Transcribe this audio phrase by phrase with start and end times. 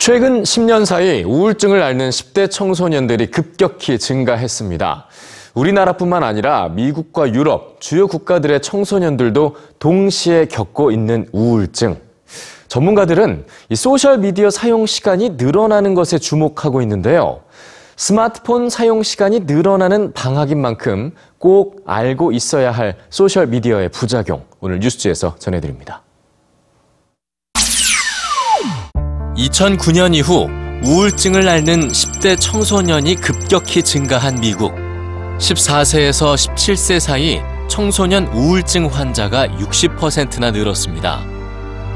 [0.00, 5.06] 최근 10년 사이 우울증을 앓는 10대 청소년들이 급격히 증가했습니다.
[5.52, 11.98] 우리나라뿐만 아니라 미국과 유럽, 주요 국가들의 청소년들도 동시에 겪고 있는 우울증.
[12.68, 17.40] 전문가들은 이 소셜미디어 사용 시간이 늘어나는 것에 주목하고 있는데요.
[17.96, 24.44] 스마트폰 사용 시간이 늘어나는 방학인 만큼 꼭 알고 있어야 할 소셜미디어의 부작용.
[24.60, 26.02] 오늘 뉴스지에서 전해드립니다.
[29.40, 30.48] 2009년 이후
[30.82, 34.74] 우울증을 앓는 10대 청소년이 급격히 증가한 미국.
[35.38, 41.24] 14세에서 17세 사이 청소년 우울증 환자가 60%나 늘었습니다.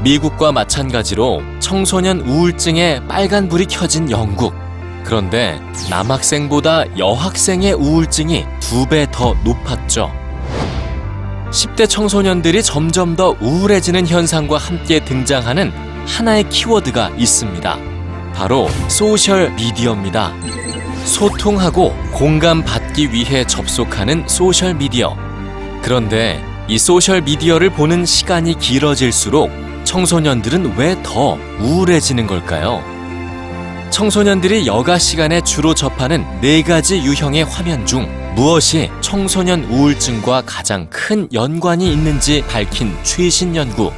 [0.03, 4.53] 미국과 마찬가지로 청소년 우울증에 빨간불이 켜진 영국.
[5.03, 5.59] 그런데
[5.89, 10.11] 남학생보다 여학생의 우울증이 두 배 더 높았죠.
[11.51, 15.71] 10대 청소년들이 점점 더 우울해지는 현상과 함께 등장하는
[16.05, 17.77] 하나의 키워드가 있습니다.
[18.33, 20.33] 바로 소셜 미디어입니다.
[21.05, 25.15] 소통하고 공감받기 위해 접속하는 소셜 미디어.
[25.81, 29.51] 그런데 이 소셜 미디어를 보는 시간이 길어질수록
[29.83, 32.83] 청소년들은 왜 더 우울해지는 걸까요?
[33.91, 41.29] 청소년들이 여가 시간에 주로 접하는 네 가지 유형의 화면 중 무엇이 청소년 우울증과 가장 큰
[41.31, 43.91] 연관이 있는지 밝힌 최신 연구.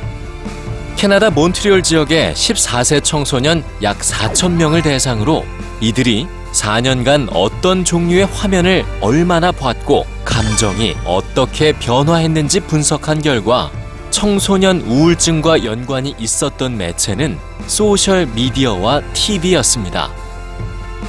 [0.98, 5.45] 캐나다 몬트리올 지역의 14세 청소년 약 4천 명을 대상으로
[5.80, 13.72] 이들이 4년간 어떤 종류의 화면을 얼마나 봤고 감정이 어떻게 변화했는지 분석한 결과
[14.09, 17.38] 청소년 우울증과 연관이 있었던 매체는
[17.68, 20.09] 소셜 미디어와 TV였습니다.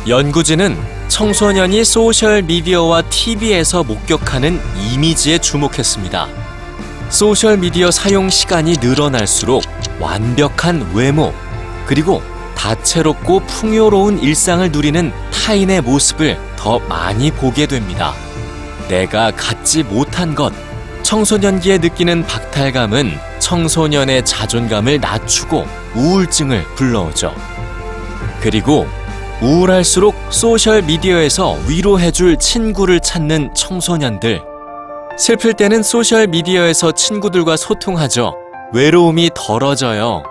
[0.07, 0.77] 연구진은
[1.09, 4.61] 청소년이 소셜 미디어와 TV에서 목격하는
[4.93, 6.29] 이미지에 주목했습니다.
[7.09, 9.63] 소셜 미디어 사용 시간이 늘어날수록
[10.01, 11.33] 완벽한 외모,
[11.87, 12.23] 그리고
[12.57, 18.15] 다채롭고 풍요로운 일상을 누리는 타인의 모습을 더 많이 보게 됩니다.
[18.89, 20.53] 내가 갖지 못한 것,
[21.03, 27.35] 청소년기에 느끼는 박탈감은 청소년의 자존감을 낮추고 우울증을 불러오죠.
[28.41, 28.87] 그리고
[29.41, 34.43] 우울할수록 소셜 미디어에서 위로해줄 친구를 찾는 청소년들.
[35.17, 38.48] 슬플 때는 소셜 미디어에서 친구들과 소통하죠.
[38.73, 40.23] 외로움이 덜어져요.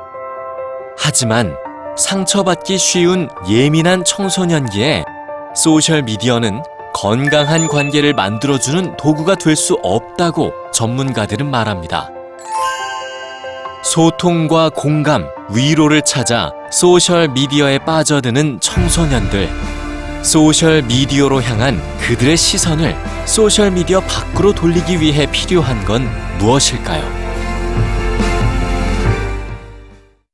[0.97, 1.55] 하지만
[1.97, 5.03] 상처받기 쉬운 예민한 청소년기에
[5.55, 6.61] 소셜 미디어는
[6.93, 12.09] 건강한 관계를 만들어주는 도구가 될 수 없다고 전문가들은 말합니다.
[13.83, 19.49] 소통과 공감, 위로를 찾아 소셜 미디어에 빠져드는 청소년들.
[20.21, 26.07] 소셜 미디어로 향한 그들의 시선을 소셜 미디어 밖으로 돌리기 위해 필요한 건
[26.39, 27.16] 무엇일까요?